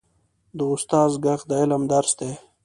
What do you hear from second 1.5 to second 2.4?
علم درس دی.